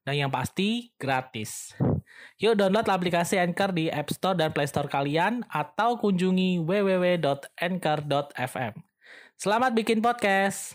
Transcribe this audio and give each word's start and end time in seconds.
Dan 0.00 0.16
yang 0.16 0.32
pasti, 0.32 0.96
gratis. 0.96 1.76
Yuk 2.40 2.56
download 2.56 2.88
aplikasi 2.88 3.36
Anchor 3.36 3.76
di 3.76 3.92
App 3.92 4.08
Store 4.08 4.32
dan 4.32 4.48
Play 4.56 4.64
Store 4.64 4.88
kalian 4.88 5.44
atau 5.52 6.00
kunjungi 6.00 6.64
www.anchor.fm. 6.64 8.72
Selamat 9.36 9.76
bikin 9.76 10.00
podcast. 10.00 10.72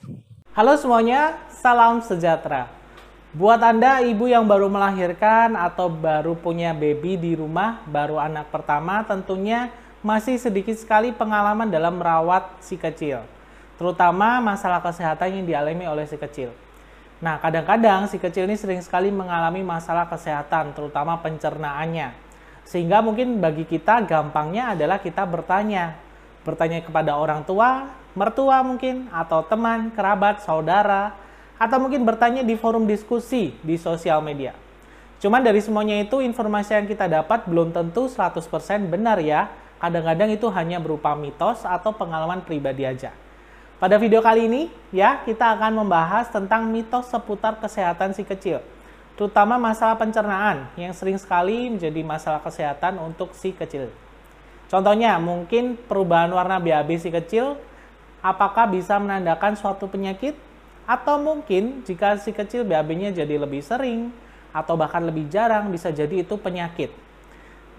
Halo 0.54 0.78
semuanya, 0.78 1.42
salam 1.50 2.06
sejahtera. 2.06 2.70
Buat 3.34 3.66
Anda 3.66 4.06
ibu 4.06 4.30
yang 4.30 4.46
baru 4.46 4.70
melahirkan 4.70 5.58
atau 5.58 5.90
baru 5.90 6.38
punya 6.38 6.72
baby 6.72 7.18
di 7.18 7.34
rumah, 7.34 7.82
baru 7.90 8.22
anak 8.22 8.54
pertama, 8.54 9.02
tentunya 9.04 9.74
masih 10.06 10.38
sedikit 10.38 10.78
sekali 10.78 11.10
pengalaman 11.10 11.68
dalam 11.68 11.98
merawat 11.98 12.62
si 12.62 12.78
kecil. 12.78 13.26
Terutama 13.76 14.40
masalah 14.40 14.80
kesehatan 14.80 15.42
yang 15.42 15.46
dialami 15.50 15.90
oleh 15.90 16.06
si 16.06 16.16
kecil. 16.16 16.54
Nah, 17.24 17.40
kadang-kadang 17.40 18.12
si 18.12 18.20
kecil 18.20 18.44
ini 18.44 18.60
sering 18.60 18.84
sekali 18.84 19.08
mengalami 19.08 19.64
masalah 19.64 20.04
kesehatan, 20.12 20.76
terutama 20.76 21.16
pencernaannya. 21.24 22.12
Sehingga 22.68 23.00
mungkin 23.00 23.40
bagi 23.40 23.64
kita 23.64 24.04
gampangnya 24.04 24.76
adalah 24.76 25.00
kita 25.00 25.24
bertanya. 25.24 25.96
Bertanya 26.44 26.84
kepada 26.84 27.16
orang 27.16 27.48
tua, 27.48 27.88
mertua 28.20 28.60
mungkin, 28.68 29.08
atau 29.16 29.48
teman, 29.48 29.96
kerabat, 29.96 30.44
saudara, 30.44 31.16
atau 31.56 31.78
mungkin 31.80 32.04
bertanya 32.04 32.44
di 32.44 32.60
forum 32.60 32.84
diskusi 32.84 33.56
di 33.64 33.80
sosial 33.80 34.20
media. 34.20 34.52
Cuman 35.24 35.40
dari 35.40 35.64
semuanya 35.64 35.96
itu 36.04 36.20
informasi 36.20 36.76
yang 36.76 36.86
kita 36.86 37.08
dapat 37.08 37.48
belum 37.48 37.72
tentu 37.72 38.12
100% 38.12 38.92
benar 38.92 39.24
ya. 39.24 39.48
Kadang-kadang 39.80 40.36
itu 40.36 40.52
hanya 40.52 40.84
berupa 40.84 41.16
mitos 41.16 41.64
atau 41.64 41.96
pengalaman 41.96 42.44
pribadi 42.44 42.84
aja. 42.84 43.16
Pada 43.76 44.00
video 44.00 44.24
kali 44.24 44.48
ini 44.48 44.72
ya, 44.96 45.20
kita 45.28 45.52
akan 45.60 45.84
membahas 45.84 46.32
tentang 46.32 46.64
mitos 46.72 47.12
seputar 47.12 47.60
kesehatan 47.60 48.16
si 48.16 48.24
kecil. 48.24 48.64
Terutama 49.20 49.60
masalah 49.60 50.00
pencernaan 50.00 50.72
yang 50.80 50.96
sering 50.96 51.20
sekali 51.20 51.68
menjadi 51.68 52.00
masalah 52.00 52.40
kesehatan 52.40 52.96
untuk 53.04 53.36
si 53.36 53.52
kecil. 53.52 53.92
Contohnya, 54.72 55.20
mungkin 55.20 55.76
perubahan 55.76 56.32
warna 56.32 56.56
BAB 56.56 56.96
si 56.96 57.12
kecil 57.12 57.60
apakah 58.24 58.64
bisa 58.72 58.96
menandakan 58.96 59.60
suatu 59.60 59.92
penyakit 59.92 60.40
atau 60.88 61.20
mungkin 61.20 61.84
jika 61.84 62.16
si 62.16 62.32
kecil 62.32 62.64
BAB-nya 62.64 63.12
jadi 63.12 63.36
lebih 63.36 63.60
sering 63.60 64.08
atau 64.56 64.80
bahkan 64.80 65.04
lebih 65.04 65.28
jarang 65.28 65.68
bisa 65.68 65.92
jadi 65.92 66.24
itu 66.24 66.40
penyakit. 66.40 66.96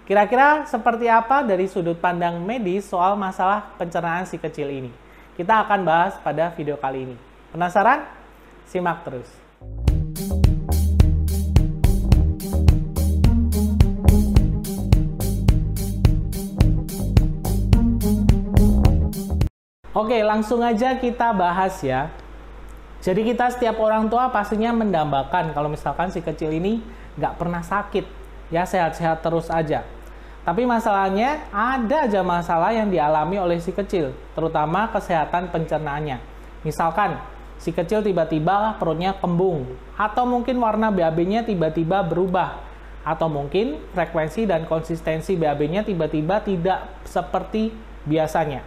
Kira-kira 0.05 0.61
seperti 0.69 1.09
apa 1.09 1.41
dari 1.41 1.65
sudut 1.65 1.97
pandang 1.97 2.37
medis 2.37 2.85
soal 2.85 3.17
masalah 3.17 3.73
pencernaan 3.81 4.29
si 4.29 4.37
kecil 4.37 4.69
ini? 4.69 5.06
Kita 5.37 5.69
akan 5.69 5.85
bahas 5.85 6.17
pada 6.25 6.49
video 6.57 6.81
kali 6.81 7.05
ini. 7.05 7.13
Penasaran? 7.53 8.09
Simak 8.65 9.05
terus. 9.05 9.29
Oke, 19.93 20.17
langsung 20.25 20.65
aja 20.65 20.97
kita 20.97 21.29
bahas 21.37 21.85
ya. 21.85 22.09
Jadi 23.05 23.21
kita 23.21 23.53
setiap 23.53 23.77
orang 23.77 24.09
tua 24.09 24.33
pastinya 24.33 24.73
mendambakan 24.73 25.53
kalau 25.53 25.69
misalkan 25.69 26.09
si 26.09 26.25
kecil 26.25 26.49
ini 26.49 26.81
nggak 27.13 27.37
pernah 27.37 27.61
sakit, 27.61 28.09
ya 28.49 28.65
sehat-sehat 28.65 29.21
terus 29.21 29.53
aja. 29.53 29.85
Tapi 30.47 30.63
masalahnya 30.63 31.43
ada 31.51 32.07
aja 32.07 32.23
masalah 32.23 32.71
yang 32.71 32.87
dialami 32.87 33.35
oleh 33.35 33.59
si 33.59 33.75
kecil, 33.75 34.15
terutama 34.31 34.87
kesehatan 34.95 35.51
pencernaannya. 35.51 36.23
Misalkan 36.63 37.19
si 37.59 37.75
kecil 37.75 37.99
tiba-tiba 37.99 38.79
perutnya 38.79 39.11
kembung, 39.19 39.67
atau 39.99 40.23
mungkin 40.23 40.55
warna 40.63 40.87
BAB-nya 40.87 41.43
tiba-tiba 41.43 41.99
berubah, 41.99 42.63
atau 43.03 43.27
mungkin 43.27 43.75
frekuensi 43.91 44.47
dan 44.47 44.63
konsistensi 44.71 45.35
BAB-nya 45.35 45.83
tiba-tiba 45.83 46.39
tidak 46.39 47.03
seperti 47.03 47.75
biasanya. 48.07 48.63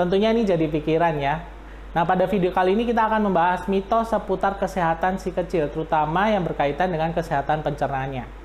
Tentunya 0.00 0.32
ini 0.32 0.48
jadi 0.48 0.72
pikiran 0.72 1.20
ya, 1.20 1.44
Nah, 1.90 2.06
pada 2.06 2.22
video 2.30 2.54
kali 2.54 2.78
ini 2.78 2.86
kita 2.86 3.10
akan 3.10 3.26
membahas 3.26 3.66
mitos 3.66 4.14
seputar 4.14 4.62
kesehatan 4.62 5.18
si 5.18 5.34
kecil, 5.34 5.66
terutama 5.74 6.30
yang 6.30 6.46
berkaitan 6.46 6.86
dengan 6.86 7.10
kesehatan 7.10 7.66
pencernaannya. 7.66 8.39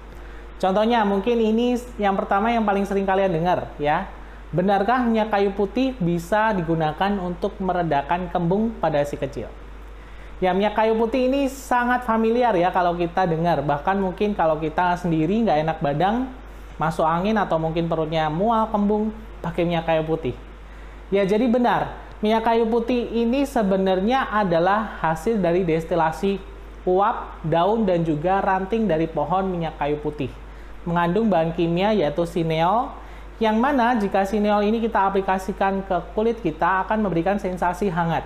Contohnya, 0.57 1.03
mungkin 1.03 1.35
ini 1.38 1.75
yang 1.99 2.16
pertama 2.16 2.51
yang 2.51 2.63
paling 2.63 2.88
sering 2.88 3.03
kalian 3.03 3.31
dengar, 3.31 3.71
ya. 3.79 4.07
Benarkah 4.55 5.03
minyak 5.03 5.33
kayu 5.35 5.51
putih 5.51 5.97
bisa 5.99 6.55
digunakan 6.55 7.11
untuk 7.19 7.59
meredakan 7.59 8.31
kembung 8.31 8.71
pada 8.79 9.03
si 9.03 9.19
kecil? 9.19 9.51
Ya, 10.39 10.55
minyak 10.55 10.79
kayu 10.79 10.95
putih 10.95 11.27
ini 11.27 11.51
sangat 11.51 12.07
familiar 12.07 12.55
ya 12.55 12.71
kalau 12.71 12.95
kita 12.95 13.27
dengar. 13.27 13.59
Bahkan 13.59 13.99
mungkin 13.99 14.31
kalau 14.31 14.55
kita 14.55 14.95
sendiri 14.95 15.44
nggak 15.44 15.59
enak 15.59 15.77
badan, 15.83 16.31
masuk 16.79 17.03
angin 17.03 17.35
atau 17.35 17.59
mungkin 17.59 17.91
perutnya 17.91 18.31
mual, 18.31 18.71
kembung, 18.71 19.11
pakai 19.44 19.67
minyak 19.67 19.83
kayu 19.88 20.07
putih. 20.07 20.35
Ya, 21.11 21.27
jadi 21.27 21.51
benar 21.51 22.05
Minyak 22.23 22.47
kayu 22.47 22.63
putih 22.71 23.11
ini 23.11 23.44
sebenarnya 23.44 24.31
adalah 24.31 24.97
hasil 25.03 25.35
dari 25.35 25.67
destilasi 25.67 26.39
uap, 26.88 27.44
daun, 27.44 27.83
dan 27.83 28.07
juga 28.07 28.39
ranting 28.39 28.88
dari 28.88 29.03
pohon 29.03 29.51
minyak 29.51 29.75
kayu 29.75 29.99
putih. 29.99 30.31
Mengandung 30.85 31.28
bahan 31.28 31.51
kimia 31.57 31.91
yaitu 31.91 32.23
sineol, 32.29 32.94
yang 33.41 33.59
mana 33.59 33.97
jika 34.00 34.23
sineol 34.23 34.63
ini 34.63 34.79
kita 34.79 35.12
aplikasikan 35.12 35.84
ke 35.84 35.97
kulit 36.16 36.40
kita 36.40 36.88
akan 36.88 37.03
memberikan 37.03 37.35
sensasi 37.35 37.91
hangat. 37.91 38.23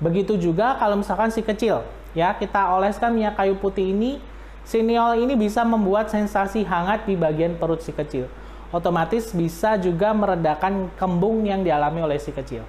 Begitu 0.00 0.40
juga 0.40 0.80
kalau 0.80 0.98
misalkan 0.98 1.28
si 1.28 1.44
kecil, 1.44 1.84
ya 2.16 2.32
kita 2.34 2.72
oleskan 2.72 3.12
minyak 3.12 3.36
kayu 3.36 3.54
putih 3.60 3.92
ini, 3.92 4.16
sineol 4.64 5.20
ini 5.20 5.36
bisa 5.36 5.62
membuat 5.62 6.08
sensasi 6.08 6.64
hangat 6.64 7.04
di 7.04 7.14
bagian 7.14 7.60
perut 7.60 7.84
si 7.84 7.92
kecil. 7.92 8.26
Otomatis 8.72 9.34
bisa 9.34 9.76
juga 9.76 10.14
meredakan 10.14 10.88
kembung 10.96 11.42
yang 11.44 11.60
dialami 11.60 12.06
oleh 12.06 12.18
si 12.22 12.32
kecil. 12.32 12.64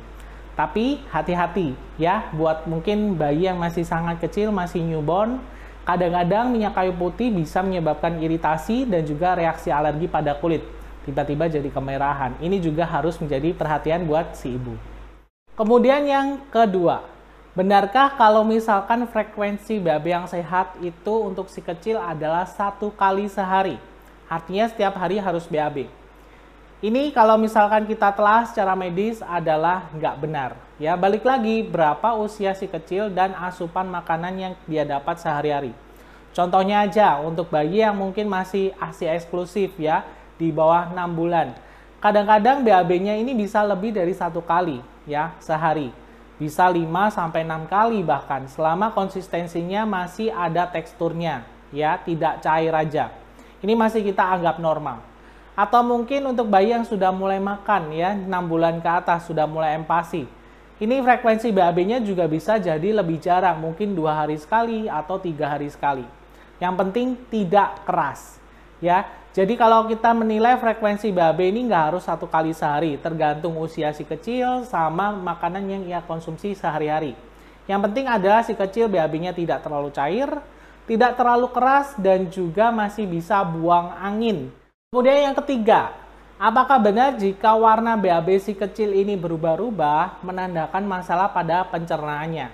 Tapi 0.57 0.99
hati-hati 1.07 1.73
ya, 1.95 2.27
buat 2.35 2.67
mungkin 2.67 3.15
bayi 3.15 3.47
yang 3.47 3.57
masih 3.57 3.87
sangat 3.87 4.19
kecil, 4.19 4.51
masih 4.51 4.83
newborn, 4.83 5.39
kadang-kadang 5.87 6.53
minyak 6.53 6.77
kayu 6.77 6.93
putih 6.93 7.33
bisa 7.33 7.61
menyebabkan 7.65 8.21
iritasi 8.21 8.85
dan 8.85 9.05
juga 9.05 9.33
reaksi 9.33 9.73
alergi 9.73 10.05
pada 10.05 10.37
kulit. 10.37 10.61
Tiba-tiba 11.01 11.49
jadi 11.49 11.69
kemerahan. 11.73 12.37
Ini 12.37 12.61
juga 12.61 12.85
harus 12.85 13.17
menjadi 13.17 13.57
perhatian 13.57 14.05
buat 14.05 14.37
si 14.37 14.53
ibu. 14.53 14.77
Kemudian 15.57 16.05
yang 16.05 16.41
kedua, 16.53 17.03
benarkah 17.57 18.13
kalau 18.15 18.45
misalkan 18.45 19.09
frekuensi 19.09 19.81
BAB 19.81 20.05
yang 20.07 20.25
sehat 20.29 20.77
itu 20.79 21.13
untuk 21.25 21.49
si 21.49 21.59
kecil 21.59 21.97
adalah 21.97 22.45
satu 22.45 22.93
kali 22.93 23.25
sehari? 23.27 23.81
Artinya 24.31 24.69
setiap 24.69 24.95
hari 24.95 25.19
harus 25.19 25.49
BAB. 25.49 25.89
Ini 26.81 27.13
kalau 27.13 27.37
misalkan 27.37 27.85
kita 27.85 28.09
telah 28.09 28.41
secara 28.49 28.73
medis 28.73 29.21
adalah 29.21 29.85
nggak 29.93 30.15
benar. 30.17 30.57
Ya, 30.81 30.97
balik 30.97 31.21
lagi 31.21 31.61
berapa 31.61 32.17
usia 32.17 32.57
si 32.57 32.65
kecil 32.65 33.13
dan 33.13 33.37
asupan 33.37 33.85
makanan 33.85 34.33
yang 34.33 34.53
dia 34.65 34.81
dapat 34.81 35.21
sehari-hari. 35.21 35.77
Contohnya 36.33 36.81
aja 36.81 37.21
untuk 37.21 37.53
bayi 37.53 37.85
yang 37.85 37.93
mungkin 37.93 38.25
masih 38.25 38.73
ASI 38.81 39.05
eksklusif 39.05 39.77
ya, 39.77 40.01
di 40.41 40.49
bawah 40.49 40.89
6 40.89 41.13
bulan. 41.13 41.53
Kadang-kadang 42.01 42.65
BAB-nya 42.65 43.13
ini 43.13 43.37
bisa 43.37 43.61
lebih 43.61 43.93
dari 43.93 44.09
satu 44.09 44.41
kali 44.41 44.81
ya 45.05 45.37
sehari. 45.37 45.93
Bisa 46.41 46.65
5 46.65 47.13
sampai 47.13 47.45
6 47.45 47.69
kali 47.69 48.01
bahkan 48.01 48.49
selama 48.49 48.89
konsistensinya 48.89 49.85
masih 49.85 50.33
ada 50.33 50.65
teksturnya 50.65 51.45
ya, 51.69 52.01
tidak 52.01 52.41
cair 52.41 52.73
aja. 52.73 53.13
Ini 53.61 53.77
masih 53.77 54.01
kita 54.01 54.25
anggap 54.25 54.57
normal. 54.57 54.97
Atau 55.53 55.85
mungkin 55.85 56.25
untuk 56.25 56.49
bayi 56.49 56.73
yang 56.73 56.89
sudah 56.89 57.13
mulai 57.13 57.37
makan 57.37 57.93
ya, 57.93 58.17
6 58.17 58.33
bulan 58.49 58.81
ke 58.81 58.89
atas 58.89 59.29
sudah 59.29 59.45
mulai 59.45 59.77
empasi. 59.77 60.40
Ini 60.81 60.97
frekuensi 61.05 61.53
BAB-nya 61.53 62.01
juga 62.01 62.25
bisa 62.25 62.57
jadi 62.57 62.89
lebih 62.89 63.21
jarang, 63.21 63.61
mungkin 63.61 63.93
dua 63.93 64.25
hari 64.25 64.41
sekali 64.41 64.89
atau 64.89 65.21
tiga 65.21 65.53
hari 65.53 65.69
sekali. 65.69 66.01
Yang 66.57 66.73
penting 66.73 67.07
tidak 67.29 67.85
keras. 67.85 68.41
Ya, 68.81 69.05
jadi 69.37 69.53
kalau 69.61 69.85
kita 69.85 70.09
menilai 70.17 70.57
frekuensi 70.57 71.13
BAB 71.13 71.37
ini 71.53 71.69
nggak 71.69 71.93
harus 71.93 72.09
satu 72.09 72.25
kali 72.25 72.49
sehari, 72.57 72.97
tergantung 72.97 73.61
usia 73.61 73.93
si 73.93 74.01
kecil 74.01 74.65
sama 74.65 75.13
makanan 75.13 75.69
yang 75.69 75.83
ia 75.85 76.01
konsumsi 76.01 76.57
sehari-hari. 76.57 77.13
Yang 77.69 77.81
penting 77.85 78.09
adalah 78.09 78.41
si 78.41 78.57
kecil 78.57 78.89
BAB-nya 78.89 79.37
tidak 79.37 79.61
terlalu 79.61 79.93
cair, 79.93 80.33
tidak 80.89 81.13
terlalu 81.13 81.45
keras 81.53 81.93
dan 82.01 82.25
juga 82.33 82.73
masih 82.73 83.05
bisa 83.05 83.45
buang 83.45 83.93
angin. 84.01 84.49
Kemudian 84.89 85.29
yang 85.29 85.37
ketiga, 85.45 85.93
apakah 86.41 86.81
benar 86.81 87.21
jika 87.21 87.53
warna 87.53 87.93
BAB 87.93 88.41
si 88.41 88.57
kecil 88.57 88.97
ini 88.97 89.13
berubah-ubah 89.13 90.25
menandakan 90.25 90.89
masalah 90.89 91.29
pada 91.29 91.61
pencernaannya? 91.69 92.49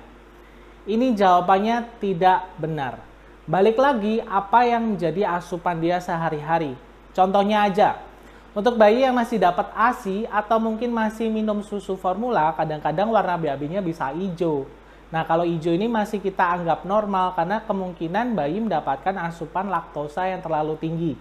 Ini 0.84 1.16
jawabannya 1.16 1.88
tidak 2.04 2.52
benar. 2.60 3.00
Balik 3.48 3.80
lagi 3.80 4.20
apa 4.28 4.68
yang 4.68 4.96
menjadi 4.96 5.40
asupan 5.40 5.80
dia 5.80 6.04
sehari-hari. 6.04 6.76
Contohnya 7.16 7.64
aja, 7.64 8.04
untuk 8.52 8.76
bayi 8.76 9.08
yang 9.08 9.16
masih 9.16 9.40
dapat 9.40 9.72
ASI 9.72 10.28
atau 10.28 10.60
mungkin 10.60 10.92
masih 10.92 11.32
minum 11.32 11.64
susu 11.64 11.96
formula, 11.96 12.52
kadang-kadang 12.60 13.08
warna 13.08 13.40
BAB-nya 13.40 13.80
bisa 13.80 14.12
hijau. 14.12 14.68
Nah, 15.08 15.24
kalau 15.24 15.48
hijau 15.48 15.72
ini 15.72 15.88
masih 15.88 16.20
kita 16.20 16.44
anggap 16.44 16.84
normal 16.84 17.32
karena 17.40 17.64
kemungkinan 17.64 18.36
bayi 18.36 18.60
mendapatkan 18.60 19.16
asupan 19.32 19.72
laktosa 19.72 20.28
yang 20.28 20.44
terlalu 20.44 20.76
tinggi. 20.76 21.14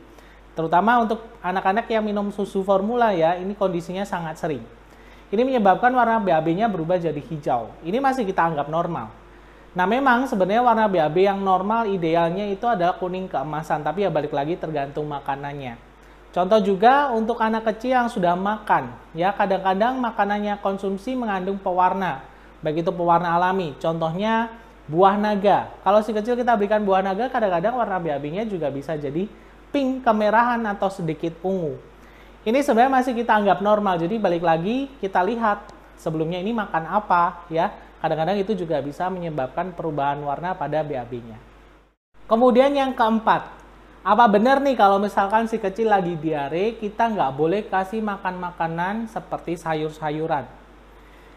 Terutama 0.57 1.05
untuk 1.05 1.21
anak-anak 1.45 1.85
yang 1.93 2.01
minum 2.01 2.33
susu 2.33 2.65
formula 2.65 3.13
ya, 3.13 3.37
ini 3.37 3.53
kondisinya 3.53 4.09
sangat 4.09 4.41
sering. 4.41 4.65
Ini 5.29 5.43
menyebabkan 5.45 5.93
warna 5.93 6.17
BAB-nya 6.17 6.73
berubah 6.73 6.97
jadi 6.97 7.19
hijau. 7.21 7.77
Ini 7.85 8.01
masih 8.01 8.25
kita 8.25 8.41
anggap 8.41 8.73
normal. 8.73 9.13
Nah 9.77 9.85
memang 9.85 10.25
sebenarnya 10.25 10.65
warna 10.65 10.89
BAB 10.89 11.17
yang 11.21 11.45
normal 11.45 11.85
idealnya 11.93 12.49
itu 12.49 12.65
adalah 12.65 12.97
kuning 12.97 13.29
keemasan, 13.29 13.85
tapi 13.85 14.09
ya 14.09 14.11
balik 14.11 14.33
lagi 14.33 14.57
tergantung 14.57 15.05
makanannya. 15.13 15.77
Contoh 16.33 16.61
juga 16.65 17.13
untuk 17.13 17.37
anak 17.45 17.69
kecil 17.69 17.93
yang 17.93 18.09
sudah 18.09 18.33
makan, 18.33 18.97
ya 19.13 19.37
kadang-kadang 19.37 20.01
makanannya 20.01 20.57
konsumsi 20.65 21.13
mengandung 21.13 21.61
pewarna, 21.61 22.25
baik 22.65 22.81
itu 22.81 22.93
pewarna 22.93 23.37
alami. 23.37 23.77
Contohnya 23.77 24.49
buah 24.89 25.21
naga. 25.21 25.69
Kalau 25.85 26.01
si 26.01 26.17
kecil 26.17 26.41
kita 26.41 26.57
berikan 26.57 26.81
buah 26.81 27.05
naga, 27.05 27.29
kadang-kadang 27.29 27.77
warna 27.77 28.01
BAB-nya 28.01 28.49
juga 28.49 28.73
bisa 28.73 28.97
jadi 28.97 29.29
pink, 29.71 30.07
kemerahan, 30.07 30.63
atau 30.67 30.91
sedikit 30.91 31.37
ungu. 31.43 31.79
Ini 32.47 32.63
sebenarnya 32.63 33.03
masih 33.03 33.13
kita 33.19 33.35
anggap 33.35 33.59
normal, 33.59 33.99
jadi 33.99 34.23
balik 34.23 34.47
lagi 34.47 34.87
kita 35.03 35.19
lihat 35.27 35.67
sebelumnya 35.99 36.39
ini 36.39 36.55
makan 36.55 36.87
apa 36.87 37.43
ya. 37.51 37.75
Kadang-kadang 37.99 38.39
itu 38.39 38.55
juga 38.55 38.79
bisa 38.85 39.11
menyebabkan 39.11 39.75
perubahan 39.75 40.21
warna 40.23 40.55
pada 40.55 40.85
BAB-nya. 40.85 41.41
Kemudian 42.31 42.71
yang 42.77 42.95
keempat, 42.95 43.51
apa 44.07 44.25
benar 44.31 44.63
nih 44.63 44.79
kalau 44.79 45.03
misalkan 45.03 45.51
si 45.51 45.59
kecil 45.59 45.91
lagi 45.91 46.15
diare, 46.15 46.79
kita 46.79 47.11
nggak 47.11 47.33
boleh 47.35 47.67
kasih 47.67 47.99
makan 47.99 48.39
makanan 48.39 48.95
seperti 49.11 49.59
sayur-sayuran. 49.59 50.47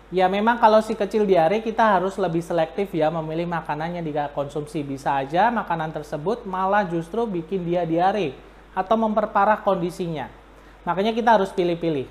Ya 0.09 0.25
memang 0.25 0.57
kalau 0.57 0.81
si 0.81 0.97
kecil 0.97 1.21
diare 1.29 1.61
kita 1.61 1.85
harus 1.85 2.17
lebih 2.17 2.41
selektif 2.41 2.89
ya 2.97 3.13
memilih 3.13 3.45
makanan 3.45 4.01
yang 4.01 4.05
dikonsumsi. 4.05 4.81
Bisa 4.81 5.21
aja 5.21 5.53
makanan 5.53 5.93
tersebut 5.93 6.49
malah 6.49 6.81
justru 6.81 7.29
bikin 7.29 7.61
dia 7.61 7.85
diare 7.85 8.33
atau 8.73 8.97
memperparah 8.97 9.61
kondisinya. 9.61 10.25
Makanya 10.81 11.13
kita 11.13 11.37
harus 11.37 11.53
pilih-pilih. 11.53 12.09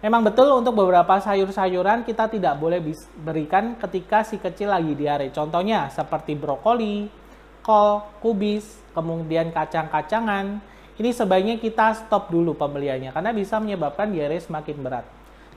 Memang 0.00 0.24
betul 0.24 0.52
untuk 0.56 0.72
beberapa 0.72 1.20
sayur-sayuran 1.20 2.08
kita 2.08 2.32
tidak 2.32 2.56
boleh 2.56 2.80
berikan 3.20 3.76
ketika 3.76 4.24
si 4.24 4.40
kecil 4.40 4.72
lagi 4.72 4.96
diare. 4.96 5.28
Contohnya 5.28 5.92
seperti 5.92 6.32
brokoli, 6.36 7.12
kol, 7.60 8.08
kubis, 8.24 8.80
kemudian 8.96 9.52
kacang-kacangan. 9.52 10.64
Ini 10.96 11.10
sebaiknya 11.12 11.60
kita 11.60 11.92
stop 11.92 12.32
dulu 12.32 12.56
pembeliannya 12.56 13.12
karena 13.12 13.36
bisa 13.36 13.60
menyebabkan 13.60 14.08
diare 14.08 14.40
semakin 14.40 14.76
berat. 14.80 15.13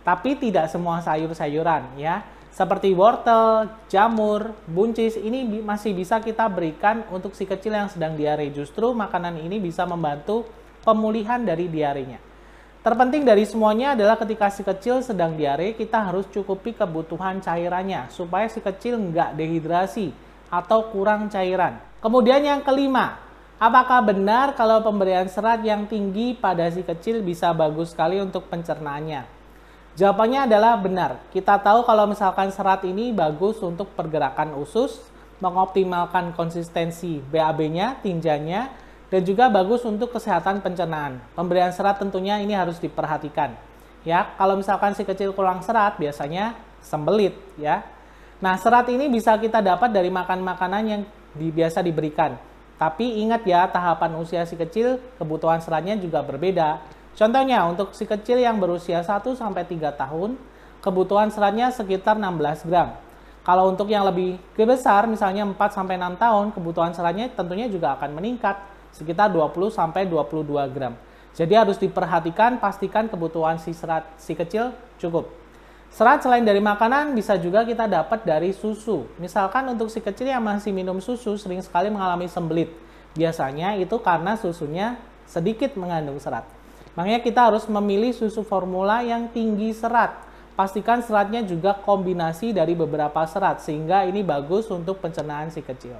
Tapi 0.07 0.39
tidak 0.39 0.71
semua 0.71 1.04
sayur-sayuran 1.04 2.00
ya. 2.00 2.24
Seperti 2.56 2.95
wortel, 2.95 3.68
jamur, 3.92 4.56
buncis 4.63 5.19
ini 5.19 5.44
masih 5.59 5.92
bisa 5.92 6.24
kita 6.24 6.48
berikan 6.48 7.04
untuk 7.12 7.36
si 7.36 7.44
kecil 7.44 7.75
yang 7.75 7.92
sedang 7.92 8.15
diare. 8.15 8.48
Justru 8.56 8.95
makanan 8.95 9.36
ini 9.36 9.59
bisa 9.59 9.83
membantu 9.83 10.48
pemulihan 10.88 11.44
dari 11.44 11.68
diarenya. 11.68 12.24
Terpenting 12.81 13.27
dari 13.27 13.44
semuanya 13.44 14.00
adalah 14.00 14.15
ketika 14.15 14.48
si 14.48 14.63
kecil 14.63 15.04
sedang 15.04 15.36
diare, 15.36 15.75
kita 15.75 16.07
harus 16.07 16.24
cukupi 16.31 16.71
kebutuhan 16.71 17.44
cairannya 17.44 18.07
supaya 18.07 18.48
si 18.48 18.63
kecil 18.63 18.95
nggak 18.95 19.36
dehidrasi 19.36 20.15
atau 20.48 20.88
kurang 20.88 21.27
cairan. 21.27 21.83
Kemudian 22.00 22.42
yang 22.48 22.63
kelima, 22.63 23.19
apakah 23.59 24.01
benar 24.07 24.56
kalau 24.56 24.80
pemberian 24.80 25.27
serat 25.27 25.59
yang 25.68 25.83
tinggi 25.83 26.31
pada 26.31 26.71
si 26.71 26.80
kecil 26.80 27.19
bisa 27.21 27.51
bagus 27.51 27.92
sekali 27.92 28.24
untuk 28.24 28.48
pencernaannya? 28.48 29.37
Jawabannya 29.97 30.45
adalah 30.45 30.77
benar. 30.77 31.17
Kita 31.33 31.57
tahu 31.57 31.81
kalau 31.81 32.05
misalkan 32.05 32.53
serat 32.53 32.85
ini 32.85 33.09
bagus 33.09 33.57
untuk 33.65 33.89
pergerakan 33.97 34.53
usus, 34.61 35.01
mengoptimalkan 35.41 36.38
konsistensi 36.38 37.17
BAB-nya, 37.33 37.97
tinjanya, 38.05 38.69
dan 39.09 39.25
juga 39.25 39.49
bagus 39.49 39.81
untuk 39.89 40.13
kesehatan 40.13 40.61
pencernaan. 40.61 41.17
Pemberian 41.33 41.73
serat 41.73 41.97
tentunya 41.97 42.38
ini 42.38 42.53
harus 42.53 42.77
diperhatikan. 42.77 43.57
Ya, 44.05 44.29
kalau 44.38 44.61
misalkan 44.61 44.94
si 44.94 45.01
kecil 45.01 45.33
kurang 45.33 45.65
serat, 45.65 45.97
biasanya 45.97 46.53
sembelit 46.77 47.33
ya. 47.57 47.81
Nah, 48.38 48.53
serat 48.53 48.85
ini 48.94 49.09
bisa 49.09 49.33
kita 49.41 49.65
dapat 49.65 49.89
dari 49.89 50.13
makan 50.13 50.45
makanan 50.45 50.83
yang 50.85 51.01
di, 51.33 51.49
biasa 51.49 51.81
diberikan. 51.81 52.38
Tapi 52.77 53.25
ingat 53.25 53.41
ya, 53.49 53.65
tahapan 53.65 54.13
usia 54.21 54.45
si 54.45 54.53
kecil, 54.53 55.01
kebutuhan 55.17 55.57
seratnya 55.57 55.97
juga 55.97 56.21
berbeda. 56.21 56.85
Contohnya, 57.18 57.66
untuk 57.66 57.98
si 57.98 58.06
kecil 58.06 58.38
yang 58.38 58.62
berusia 58.62 59.02
1-3 59.02 59.42
tahun, 59.98 60.38
kebutuhan 60.86 61.34
seratnya 61.34 61.74
sekitar 61.74 62.14
16 62.14 62.69
gram. 62.69 62.94
Kalau 63.42 63.74
untuk 63.74 63.90
yang 63.90 64.06
lebih 64.06 64.38
besar, 64.54 65.10
misalnya 65.10 65.42
4-6 65.42 66.14
tahun, 66.14 66.46
kebutuhan 66.54 66.94
seratnya 66.94 67.25
tentunya 67.34 67.66
juga 67.66 67.98
akan 67.98 68.14
meningkat 68.14 68.62
sekitar 68.94 69.34
20-22 69.34 70.69
gram. 70.69 70.94
Jadi 71.34 71.54
harus 71.54 71.78
diperhatikan, 71.81 72.62
pastikan 72.62 73.10
kebutuhan 73.10 73.58
si 73.62 73.74
serat 73.74 74.06
si 74.18 74.34
kecil 74.34 74.74
cukup. 74.98 75.30
Serat 75.94 76.25
selain 76.25 76.44
dari 76.44 76.60
makanan 76.60 77.14
bisa 77.14 77.38
juga 77.38 77.62
kita 77.64 77.86
dapat 77.86 78.25
dari 78.25 78.52
susu. 78.52 79.06
Misalkan 79.22 79.69
untuk 79.69 79.88
si 79.94 80.02
kecil 80.02 80.34
yang 80.34 80.42
masih 80.42 80.74
minum 80.74 80.98
susu 80.98 81.38
sering 81.38 81.62
sekali 81.62 81.94
mengalami 81.94 82.25
sembelit. 82.25 82.74
Biasanya 83.14 83.78
itu 83.78 83.96
karena 84.02 84.34
susunya 84.34 84.98
sedikit 85.30 85.78
mengandung 85.78 86.18
serat. 86.18 86.56
Makanya 86.97 87.21
kita 87.21 87.53
harus 87.53 87.69
memilih 87.69 88.09
susu 88.09 88.41
formula 88.41 89.05
yang 89.05 89.29
tinggi 89.29 89.69
serat. 89.69 90.17
Pastikan 90.57 91.05
seratnya 91.05 91.45
juga 91.45 91.77
kombinasi 91.77 92.49
dari 92.49 92.73
beberapa 92.73 93.21
serat 93.29 93.61
sehingga 93.61 94.01
ini 94.09 94.25
bagus 94.25 94.65
untuk 94.73 94.97
pencernaan 94.97 95.53
si 95.53 95.61
kecil. 95.61 95.94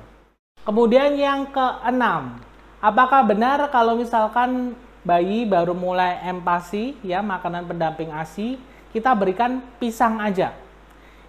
Kemudian 0.66 1.14
yang 1.14 1.54
keenam, 1.54 2.42
apakah 2.82 3.22
benar 3.30 3.70
kalau 3.70 3.94
misalkan 3.94 4.74
bayi 5.06 5.46
baru 5.46 5.78
mulai 5.78 6.18
empasi 6.26 6.98
ya 7.06 7.22
makanan 7.22 7.70
pendamping 7.70 8.10
ASI 8.10 8.58
kita 8.90 9.14
berikan 9.14 9.62
pisang 9.78 10.18
aja? 10.18 10.58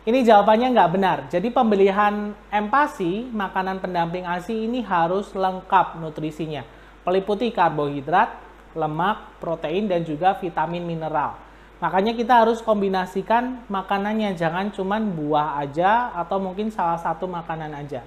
Ini 0.08 0.24
jawabannya 0.24 0.72
nggak 0.72 0.92
benar. 0.96 1.18
Jadi 1.28 1.52
pembelian 1.52 2.32
empasi 2.48 3.28
makanan 3.28 3.84
pendamping 3.84 4.24
ASI 4.24 4.64
ini 4.64 4.80
harus 4.80 5.28
lengkap 5.36 6.00
nutrisinya. 6.00 6.64
Meliputi 7.04 7.52
karbohidrat, 7.52 8.47
lemak, 8.78 9.42
protein, 9.42 9.90
dan 9.90 10.06
juga 10.06 10.38
vitamin 10.38 10.86
mineral. 10.86 11.34
Makanya 11.78 12.14
kita 12.14 12.42
harus 12.42 12.58
kombinasikan 12.62 13.66
makanannya, 13.70 14.34
jangan 14.34 14.70
cuma 14.70 14.98
buah 14.98 15.62
aja 15.62 16.14
atau 16.14 16.38
mungkin 16.38 16.70
salah 16.70 16.98
satu 16.98 17.26
makanan 17.26 17.70
aja. 17.74 18.02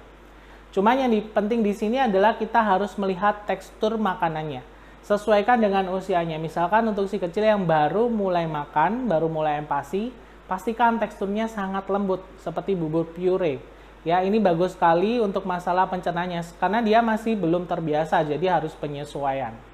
Cuma 0.72 0.96
yang 0.96 1.12
penting 1.32 1.60
di 1.60 1.76
sini 1.76 2.00
adalah 2.00 2.40
kita 2.40 2.60
harus 2.60 2.96
melihat 2.96 3.44
tekstur 3.44 4.00
makanannya. 4.00 4.64
Sesuaikan 5.04 5.60
dengan 5.60 5.92
usianya. 5.92 6.40
Misalkan 6.40 6.88
untuk 6.88 7.08
si 7.12 7.20
kecil 7.20 7.44
yang 7.44 7.64
baru 7.68 8.08
mulai 8.08 8.48
makan, 8.48 9.04
baru 9.04 9.28
mulai 9.28 9.60
empasi, 9.60 10.12
pastikan 10.48 10.96
teksturnya 10.96 11.48
sangat 11.48 11.88
lembut 11.92 12.24
seperti 12.40 12.72
bubur 12.72 13.08
puree. 13.08 13.60
Ya, 14.02 14.20
ini 14.20 14.42
bagus 14.42 14.74
sekali 14.74 15.22
untuk 15.22 15.46
masalah 15.46 15.86
pencernaannya 15.86 16.42
karena 16.58 16.80
dia 16.82 17.00
masih 17.00 17.38
belum 17.38 17.70
terbiasa, 17.70 18.20
jadi 18.26 18.60
harus 18.60 18.74
penyesuaian. 18.76 19.71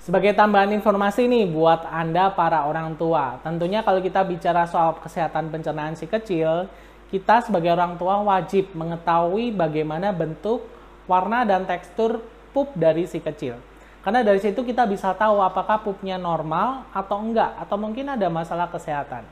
Sebagai 0.00 0.32
tambahan 0.32 0.72
informasi 0.72 1.28
nih 1.28 1.44
buat 1.44 1.84
Anda 1.84 2.32
para 2.32 2.64
orang 2.64 2.96
tua, 2.96 3.36
tentunya 3.44 3.84
kalau 3.84 4.00
kita 4.00 4.24
bicara 4.24 4.64
soal 4.64 4.96
kesehatan 4.96 5.52
pencernaan 5.52 5.92
si 5.92 6.08
kecil, 6.08 6.72
kita 7.12 7.44
sebagai 7.44 7.68
orang 7.76 8.00
tua 8.00 8.16
wajib 8.24 8.72
mengetahui 8.72 9.52
bagaimana 9.52 10.08
bentuk, 10.08 10.64
warna, 11.04 11.44
dan 11.44 11.68
tekstur 11.68 12.24
pup 12.56 12.72
dari 12.72 13.04
si 13.04 13.20
kecil. 13.20 13.60
Karena 14.00 14.24
dari 14.24 14.40
situ 14.40 14.64
kita 14.64 14.88
bisa 14.88 15.12
tahu 15.12 15.44
apakah 15.44 15.84
pupnya 15.84 16.16
normal 16.16 16.88
atau 16.96 17.20
enggak, 17.20 17.60
atau 17.60 17.76
mungkin 17.76 18.08
ada 18.08 18.32
masalah 18.32 18.72
kesehatan. 18.72 19.28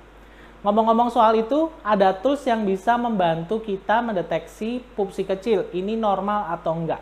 Ngomong-ngomong 0.61 1.09
soal 1.09 1.41
itu, 1.41 1.73
ada 1.81 2.13
tools 2.13 2.45
yang 2.45 2.69
bisa 2.69 3.01
membantu 3.01 3.65
kita 3.65 4.05
mendeteksi 4.05 4.85
pup 4.93 5.17
si 5.17 5.25
kecil, 5.25 5.65
ini 5.73 5.97
normal 5.97 6.53
atau 6.53 6.77
enggak. 6.77 7.01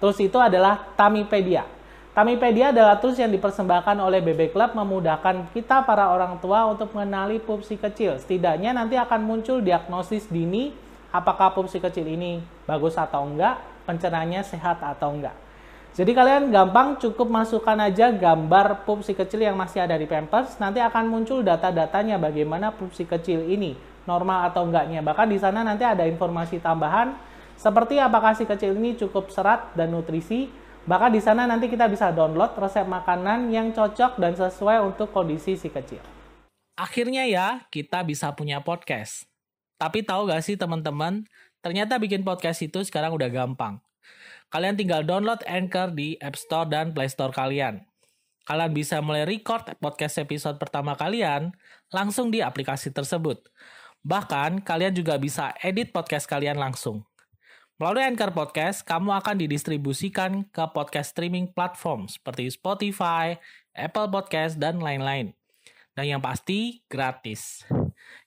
Tools 0.00 0.16
itu 0.24 0.40
adalah 0.40 0.88
Tamipedia. 0.96 1.68
Tamipedia 2.14 2.70
adalah 2.70 3.02
tools 3.02 3.18
yang 3.18 3.34
dipersembahkan 3.34 3.98
oleh 3.98 4.22
BB 4.22 4.54
Club 4.54 4.78
memudahkan 4.78 5.50
kita 5.50 5.82
para 5.82 6.14
orang 6.14 6.38
tua 6.38 6.62
untuk 6.70 6.94
mengenali 6.94 7.42
pup 7.42 7.66
si 7.66 7.74
kecil. 7.74 8.22
Setidaknya 8.22 8.70
nanti 8.70 8.94
akan 8.94 9.18
muncul 9.18 9.58
diagnosis 9.58 10.30
dini 10.30 10.70
apakah 11.10 11.50
pup 11.50 11.66
si 11.66 11.82
kecil 11.82 12.06
ini 12.06 12.38
bagus 12.70 12.94
atau 12.94 13.26
enggak 13.26 13.58
pencernaannya 13.90 14.46
sehat 14.46 14.78
atau 14.78 15.10
enggak. 15.10 15.34
Jadi 15.98 16.14
kalian 16.14 16.54
gampang 16.54 17.02
cukup 17.02 17.26
masukkan 17.26 17.74
aja 17.82 18.14
gambar 18.14 18.86
pup 18.86 19.02
si 19.02 19.10
kecil 19.10 19.42
yang 19.42 19.58
masih 19.58 19.82
ada 19.82 19.98
di 19.98 20.06
Pampers, 20.06 20.54
nanti 20.62 20.78
akan 20.78 21.10
muncul 21.10 21.42
data-datanya 21.42 22.14
bagaimana 22.22 22.70
pup 22.70 22.94
si 22.94 23.10
kecil 23.10 23.42
ini 23.42 23.74
normal 24.06 24.54
atau 24.54 24.62
enggaknya. 24.70 25.02
Bahkan 25.02 25.26
di 25.26 25.38
sana 25.42 25.66
nanti 25.66 25.82
ada 25.82 26.06
informasi 26.06 26.62
tambahan 26.62 27.10
seperti 27.58 27.98
apakah 27.98 28.38
si 28.38 28.46
kecil 28.46 28.78
ini 28.78 28.94
cukup 28.94 29.34
serat 29.34 29.74
dan 29.74 29.90
nutrisi. 29.90 30.62
Bahkan 30.84 31.10
di 31.16 31.20
sana 31.24 31.48
nanti 31.48 31.72
kita 31.72 31.88
bisa 31.88 32.12
download 32.12 32.52
resep 32.60 32.84
makanan 32.84 33.48
yang 33.48 33.72
cocok 33.72 34.20
dan 34.20 34.36
sesuai 34.36 34.84
untuk 34.84 35.08
kondisi 35.10 35.56
si 35.56 35.72
kecil. 35.72 36.00
Akhirnya 36.76 37.24
ya, 37.24 37.64
kita 37.72 38.04
bisa 38.04 38.34
punya 38.36 38.60
podcast. 38.60 39.24
Tapi 39.80 40.04
tahu 40.04 40.28
gak 40.28 40.44
sih 40.44 40.60
teman-teman, 40.60 41.24
ternyata 41.64 41.96
bikin 41.96 42.20
podcast 42.20 42.60
itu 42.60 42.84
sekarang 42.84 43.16
udah 43.16 43.30
gampang 43.32 43.80
Kalian 44.54 44.78
tinggal 44.78 45.02
download 45.02 45.42
Anchor 45.50 45.90
di 45.90 46.14
App 46.22 46.38
Store 46.38 46.68
dan 46.68 46.94
Play 46.94 47.10
Store 47.10 47.34
kalian. 47.34 47.82
Kalian 48.46 48.70
bisa 48.70 49.02
mulai 49.02 49.26
record 49.26 49.66
podcast 49.82 50.20
episode 50.20 50.60
pertama 50.62 50.94
kalian 50.94 51.50
langsung 51.90 52.30
di 52.30 52.38
aplikasi 52.38 52.94
tersebut. 52.94 53.42
Bahkan, 54.06 54.62
kalian 54.62 54.94
juga 54.94 55.18
bisa 55.18 55.56
edit 55.58 55.90
podcast 55.90 56.30
kalian 56.30 56.60
langsung. 56.60 57.02
Melalui 57.74 58.06
Anchor 58.06 58.30
Podcast, 58.30 58.86
kamu 58.86 59.18
akan 59.18 59.34
didistribusikan 59.34 60.46
ke 60.54 60.62
podcast 60.70 61.10
streaming 61.10 61.50
platform 61.50 62.06
seperti 62.06 62.46
Spotify, 62.54 63.34
Apple 63.74 64.14
Podcast, 64.14 64.62
dan 64.62 64.78
lain-lain. 64.78 65.34
Dan 65.98 66.06
yang 66.06 66.22
pasti, 66.22 66.86
gratis. 66.86 67.66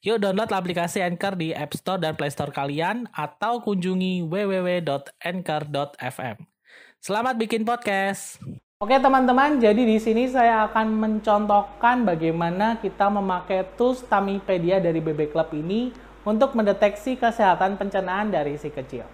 Yuk 0.03 0.19
download 0.19 0.51
aplikasi 0.51 0.99
Anchor 0.99 1.39
di 1.39 1.55
App 1.55 1.71
Store 1.79 1.95
dan 1.95 2.19
Play 2.19 2.27
Store 2.27 2.51
kalian 2.51 3.07
atau 3.15 3.63
kunjungi 3.63 4.27
www.anchor.fm. 4.27 5.15
Selamat 6.99 7.39
bikin 7.39 7.63
podcast. 7.63 8.43
Oke 8.83 8.99
teman-teman, 8.99 9.63
jadi 9.63 9.79
di 9.79 9.95
sini 9.95 10.27
saya 10.27 10.67
akan 10.67 10.91
mencontohkan 10.91 12.03
bagaimana 12.03 12.83
kita 12.83 13.07
memakai 13.07 13.63
tools 13.79 14.03
Tamipedia 14.11 14.83
dari 14.83 14.99
BB 14.99 15.31
Club 15.31 15.55
ini 15.55 15.95
untuk 16.27 16.51
mendeteksi 16.51 17.15
kesehatan 17.15 17.79
pencernaan 17.79 18.27
dari 18.27 18.59
si 18.59 18.67
kecil. 18.67 19.07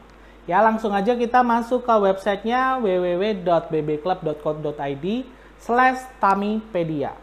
Ya 0.44 0.60
langsung 0.60 0.92
aja 0.92 1.16
kita 1.16 1.40
masuk 1.40 1.88
ke 1.88 1.96
websitenya 2.04 2.76
www.bbclub.co.id 2.84 5.06
slash 5.64 6.04
Tamipedia. 6.20 7.16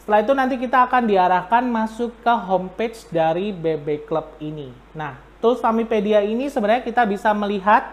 Setelah 0.00 0.24
itu 0.24 0.32
nanti 0.34 0.58
kita 0.58 0.82
akan 0.88 1.06
diarahkan 1.06 1.62
masuk 1.68 2.16
ke 2.24 2.32
homepage 2.32 3.04
dari 3.12 3.52
BB 3.54 4.08
Club 4.08 4.24
ini. 4.40 4.72
Nah, 4.96 5.20
tools 5.38 5.60
Tamipedia 5.62 6.24
ini 6.24 6.50
sebenarnya 6.50 6.82
kita 6.82 7.06
bisa 7.06 7.30
melihat 7.36 7.92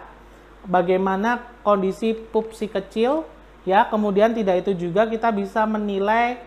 bagaimana 0.66 1.44
kondisi 1.62 2.16
pup 2.16 2.56
si 2.56 2.72
kecil, 2.72 3.28
ya. 3.62 3.86
Kemudian 3.86 4.34
tidak 4.34 4.66
itu 4.66 4.90
juga 4.90 5.06
kita 5.06 5.30
bisa 5.30 5.70
menilai 5.70 6.42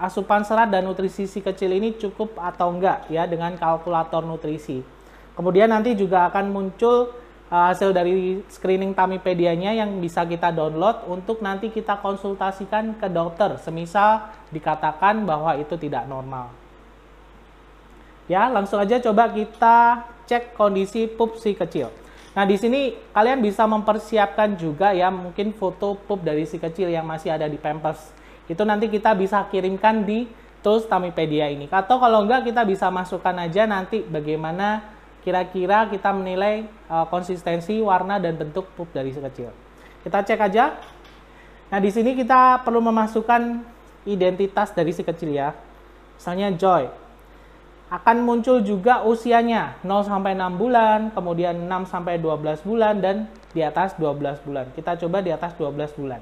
asupan 0.00 0.40
serat 0.46 0.70
dan 0.72 0.88
nutrisi 0.88 1.28
si 1.28 1.44
kecil 1.44 1.76
ini 1.76 1.92
cukup 1.98 2.38
atau 2.40 2.72
enggak 2.72 3.04
ya 3.12 3.28
dengan 3.28 3.52
kalkulator 3.58 4.24
nutrisi. 4.24 5.01
Kemudian 5.32 5.72
nanti 5.72 5.96
juga 5.96 6.28
akan 6.28 6.52
muncul 6.52 7.12
uh, 7.48 7.64
hasil 7.72 7.92
dari 7.92 8.44
screening 8.48 8.92
Tamipedianya 8.92 9.72
yang 9.76 10.00
bisa 10.00 10.24
kita 10.28 10.52
download 10.52 11.08
untuk 11.08 11.40
nanti 11.40 11.72
kita 11.72 12.00
konsultasikan 12.00 12.96
ke 13.00 13.08
dokter 13.08 13.56
semisal 13.60 14.32
dikatakan 14.52 15.24
bahwa 15.24 15.56
itu 15.56 15.76
tidak 15.80 16.04
normal. 16.08 16.52
Ya, 18.30 18.48
langsung 18.48 18.78
aja 18.78 19.02
coba 19.02 19.28
kita 19.28 20.08
cek 20.24 20.56
kondisi 20.56 21.10
pup 21.10 21.36
si 21.36 21.52
kecil. 21.52 21.90
Nah, 22.32 22.48
di 22.48 22.56
sini 22.56 22.96
kalian 23.12 23.44
bisa 23.44 23.68
mempersiapkan 23.68 24.56
juga 24.56 24.96
ya 24.96 25.12
mungkin 25.12 25.52
foto 25.52 26.00
pup 26.00 26.24
dari 26.24 26.48
si 26.48 26.56
kecil 26.56 26.88
yang 26.88 27.04
masih 27.04 27.28
ada 27.28 27.44
di 27.44 27.60
Pampers. 27.60 28.00
Itu 28.48 28.64
nanti 28.64 28.88
kita 28.88 29.12
bisa 29.12 29.44
kirimkan 29.52 30.08
di 30.08 30.24
tools 30.64 30.88
Tamipedia 30.88 31.50
ini. 31.52 31.68
Atau 31.68 32.00
kalau 32.00 32.24
enggak 32.24 32.48
kita 32.48 32.64
bisa 32.64 32.88
masukkan 32.88 33.36
aja 33.36 33.68
nanti 33.68 34.00
bagaimana 34.00 34.80
kira-kira 35.22 35.86
kita 35.86 36.10
menilai 36.10 36.66
uh, 36.90 37.06
konsistensi 37.06 37.78
warna 37.78 38.18
dan 38.18 38.34
bentuk 38.34 38.66
pup 38.74 38.90
dari 38.90 39.14
si 39.14 39.22
kecil. 39.22 39.54
Kita 40.02 40.26
cek 40.26 40.40
aja. 40.42 40.74
Nah, 41.70 41.78
di 41.78 41.88
sini 41.94 42.18
kita 42.18 42.60
perlu 42.66 42.82
memasukkan 42.82 43.62
identitas 44.04 44.74
dari 44.74 44.90
si 44.90 45.06
kecil 45.06 45.30
ya. 45.30 45.54
Misalnya 46.18 46.50
Joy. 46.58 46.84
Akan 47.92 48.24
muncul 48.24 48.64
juga 48.64 49.04
usianya 49.04 49.76
0 49.84 50.08
sampai 50.08 50.32
6 50.32 50.56
bulan, 50.56 51.12
kemudian 51.12 51.68
6 51.68 51.92
sampai 51.92 52.16
12 52.16 52.64
bulan 52.64 52.98
dan 53.04 53.28
di 53.52 53.60
atas 53.60 53.94
12 54.00 54.40
bulan. 54.48 54.66
Kita 54.72 54.96
coba 54.96 55.20
di 55.20 55.28
atas 55.28 55.52
12 55.60 55.92
bulan. 55.92 56.20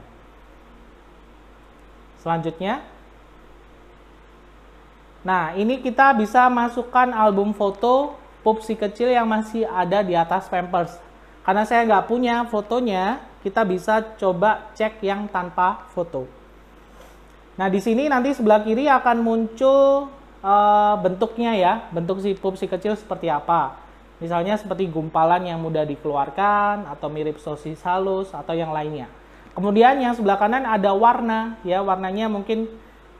Selanjutnya 2.20 2.82
Nah, 5.20 5.52
ini 5.52 5.84
kita 5.84 6.16
bisa 6.16 6.48
masukkan 6.48 7.12
album 7.12 7.52
foto 7.52 8.16
pup 8.40 8.64
si 8.64 8.76
kecil 8.76 9.12
yang 9.12 9.28
masih 9.28 9.68
ada 9.68 10.00
di 10.04 10.16
atas 10.16 10.48
Pampers. 10.48 10.96
Karena 11.44 11.64
saya 11.64 11.84
nggak 11.88 12.06
punya 12.08 12.44
fotonya, 12.48 13.20
kita 13.40 13.64
bisa 13.64 14.04
coba 14.20 14.70
cek 14.76 15.00
yang 15.00 15.28
tanpa 15.32 15.88
foto. 15.92 16.28
Nah, 17.56 17.68
di 17.68 17.80
sini 17.80 18.08
nanti 18.08 18.32
sebelah 18.32 18.64
kiri 18.64 18.88
akan 18.88 19.20
muncul 19.20 20.08
uh, 20.40 20.94
bentuknya 21.00 21.52
ya, 21.56 21.72
bentuk 21.92 22.20
si 22.20 22.36
pup 22.36 22.56
si 22.56 22.68
kecil 22.68 22.96
seperti 22.96 23.28
apa. 23.32 23.76
Misalnya 24.20 24.60
seperti 24.60 24.84
gumpalan 24.88 25.48
yang 25.48 25.60
mudah 25.64 25.88
dikeluarkan, 25.88 26.84
atau 26.92 27.08
mirip 27.08 27.40
sosis 27.40 27.80
halus, 27.84 28.36
atau 28.36 28.52
yang 28.52 28.68
lainnya. 28.68 29.08
Kemudian 29.56 29.96
yang 29.96 30.12
sebelah 30.12 30.36
kanan 30.36 30.68
ada 30.68 30.92
warna, 30.92 31.56
ya 31.64 31.80
warnanya 31.80 32.28
mungkin 32.28 32.68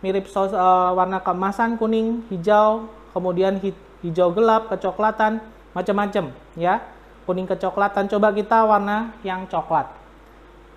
mirip 0.04 0.28
sos, 0.28 0.52
uh, 0.52 0.92
warna 0.92 1.20
kemasan 1.24 1.80
kuning, 1.80 2.24
hijau, 2.28 2.88
kemudian 3.16 3.56
hit, 3.60 3.76
hijau 4.04 4.32
gelap, 4.32 4.68
kecoklatan, 4.72 5.40
macam-macam 5.72 6.34
ya. 6.56 6.82
Kuning 7.28 7.46
kecoklatan, 7.46 8.10
coba 8.10 8.34
kita 8.34 8.64
warna 8.66 9.14
yang 9.22 9.46
coklat. 9.46 9.86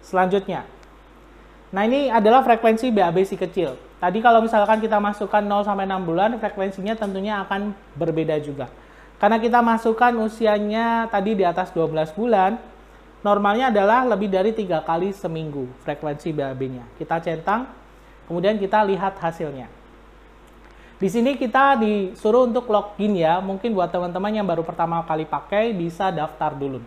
Selanjutnya. 0.03 0.68
Nah, 1.74 1.89
ini 1.89 2.13
adalah 2.13 2.46
frekuensi 2.46 2.94
BAB 2.94 3.25
si 3.25 3.34
kecil. 3.34 3.74
Tadi 3.98 4.20
kalau 4.22 4.44
misalkan 4.44 4.77
kita 4.77 5.01
masukkan 5.01 5.42
0 5.42 5.65
sampai 5.65 5.89
6 5.89 6.06
bulan, 6.06 6.30
frekuensinya 6.38 6.94
tentunya 6.94 7.42
akan 7.42 7.74
berbeda 7.98 8.38
juga. 8.44 8.70
Karena 9.18 9.39
kita 9.39 9.63
masukkan 9.63 10.12
usianya 10.20 11.08
tadi 11.08 11.34
di 11.34 11.48
atas 11.48 11.72
12 11.72 12.12
bulan, 12.13 12.60
normalnya 13.24 13.72
adalah 13.72 14.03
lebih 14.06 14.27
dari 14.27 14.51
tiga 14.51 14.84
kali 14.84 15.15
seminggu 15.15 15.65
frekuensi 15.88 16.36
BAB-nya. 16.36 16.84
Kita 17.00 17.24
centang, 17.24 17.72
kemudian 18.27 18.60
kita 18.60 18.84
lihat 18.84 19.18
hasilnya. 19.18 19.72
Di 21.03 21.12
sini 21.12 21.36
kita 21.36 21.75
disuruh 21.83 22.48
untuk 22.48 22.72
login 22.72 23.19
ya. 23.19 23.43
Mungkin 23.43 23.75
buat 23.75 23.91
teman-teman 23.91 24.31
yang 24.31 24.48
baru 24.48 24.63
pertama 24.63 25.03
kali 25.03 25.27
pakai 25.27 25.75
bisa 25.75 26.15
daftar 26.15 26.55
dulu. 26.55 26.79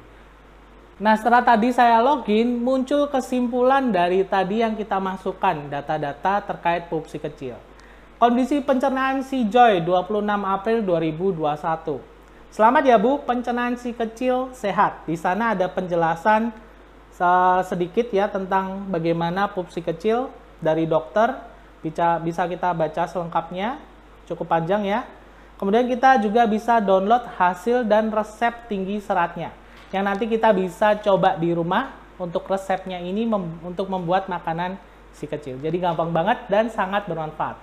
Nah, 0.96 1.12
setelah 1.20 1.44
tadi 1.44 1.68
saya 1.68 2.00
login, 2.00 2.64
muncul 2.64 3.12
kesimpulan 3.12 3.92
dari 3.92 4.24
tadi 4.24 4.64
yang 4.64 4.72
kita 4.72 4.96
masukkan, 4.96 5.68
data-data 5.68 6.40
terkait 6.48 6.88
pupsi 6.88 7.20
kecil. 7.20 7.60
Kondisi 8.16 8.64
pencernaan 8.64 9.20
si 9.20 9.44
Joy 9.52 9.84
26 9.84 10.24
April 10.24 10.80
2021. 10.80 12.00
Selamat 12.48 12.88
ya 12.88 12.96
Bu, 12.96 13.20
pencernaan 13.20 13.76
si 13.76 13.92
kecil 13.92 14.48
sehat. 14.56 15.04
Di 15.04 15.20
sana 15.20 15.52
ada 15.52 15.68
penjelasan 15.68 16.56
sedikit 17.68 18.08
ya 18.08 18.32
tentang 18.32 18.88
bagaimana 18.88 19.52
pupsi 19.52 19.84
kecil 19.84 20.32
dari 20.64 20.88
dokter. 20.88 21.36
Bisa, 21.84 22.16
bisa 22.24 22.48
kita 22.48 22.72
baca 22.72 23.04
selengkapnya 23.04 23.76
cukup 24.26 24.50
panjang 24.50 24.84
ya. 24.84 25.06
Kemudian 25.56 25.88
kita 25.88 26.20
juga 26.20 26.44
bisa 26.44 26.82
download 26.84 27.24
hasil 27.40 27.88
dan 27.88 28.12
resep 28.12 28.68
tinggi 28.68 29.00
seratnya. 29.00 29.54
Yang 29.88 30.04
nanti 30.04 30.24
kita 30.28 30.52
bisa 30.52 31.00
coba 31.00 31.40
di 31.40 31.56
rumah 31.56 31.96
untuk 32.20 32.44
resepnya 32.44 33.00
ini 33.00 33.24
mem 33.24 33.56
untuk 33.64 33.88
membuat 33.88 34.28
makanan 34.28 34.76
si 35.16 35.24
kecil. 35.24 35.56
Jadi 35.56 35.80
gampang 35.80 36.12
banget 36.12 36.44
dan 36.52 36.68
sangat 36.68 37.08
bermanfaat. 37.08 37.56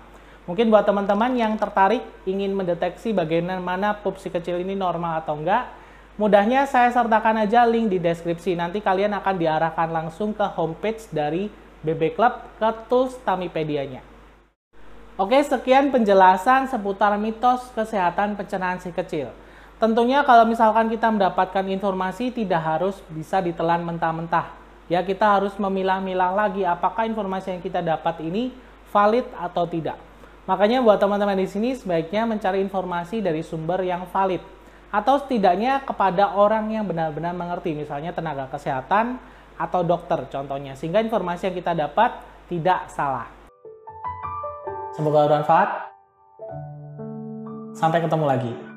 Mungkin 0.49 0.73
buat 0.73 0.83
teman-teman 0.83 1.37
yang 1.37 1.53
tertarik 1.55 2.03
ingin 2.27 2.51
mendeteksi 2.51 3.15
bagaimana 3.15 3.95
pup 3.95 4.19
si 4.19 4.27
kecil 4.27 4.59
ini 4.59 4.75
normal 4.75 5.23
atau 5.23 5.39
enggak, 5.39 5.71
mudahnya 6.19 6.67
saya 6.67 6.91
sertakan 6.91 7.47
aja 7.47 7.63
link 7.63 7.93
di 7.93 8.01
deskripsi. 8.01 8.57
Nanti 8.57 8.83
kalian 8.83 9.13
akan 9.21 9.35
diarahkan 9.39 9.87
langsung 9.93 10.35
ke 10.35 10.43
homepage 10.57 11.07
dari 11.13 11.47
BB 11.85 12.17
Club 12.17 12.33
ke 12.59 12.69
tools 12.91 13.15
Tamipedianya. 13.23 14.12
Oke, 15.13 15.37
sekian 15.45 15.93
penjelasan 15.93 16.65
seputar 16.65 17.13
mitos 17.21 17.69
kesehatan 17.77 18.33
pencernaan 18.33 18.81
si 18.81 18.89
kecil. 18.89 19.29
Tentunya 19.77 20.25
kalau 20.25 20.41
misalkan 20.49 20.89
kita 20.89 21.13
mendapatkan 21.13 21.61
informasi 21.69 22.33
tidak 22.33 22.57
harus 22.65 22.97
bisa 23.13 23.37
ditelan 23.37 23.85
mentah-mentah. 23.85 24.49
Ya, 24.89 25.05
kita 25.05 25.37
harus 25.37 25.53
memilah-milah 25.61 26.33
lagi 26.33 26.65
apakah 26.65 27.05
informasi 27.05 27.53
yang 27.53 27.61
kita 27.61 27.85
dapat 27.85 28.25
ini 28.25 28.57
valid 28.89 29.29
atau 29.37 29.69
tidak. 29.69 30.01
Makanya 30.49 30.81
buat 30.81 30.97
teman-teman 30.97 31.37
di 31.37 31.45
sini 31.45 31.77
sebaiknya 31.77 32.25
mencari 32.25 32.57
informasi 32.65 33.21
dari 33.21 33.45
sumber 33.45 33.85
yang 33.85 34.09
valid. 34.09 34.41
atau 34.93 35.17
setidaknya 35.17 35.81
kepada 35.81 36.37
orang 36.37 36.69
yang 36.69 36.85
benar-benar 36.85 37.33
mengerti, 37.33 37.73
misalnya 37.73 38.13
tenaga 38.13 38.45
kesehatan 38.53 39.17
atau 39.57 39.81
dokter 39.81 40.29
contohnya, 40.29 40.77
sehingga 40.77 41.01
informasi 41.01 41.49
yang 41.49 41.57
kita 41.57 41.73
dapat 41.73 42.21
tidak 42.45 42.93
salah. 42.93 43.42
Semoga 44.93 45.25
bermanfaat. 45.25 45.69
Sampai 47.73 48.05
ketemu 48.05 48.25
lagi. 48.29 48.72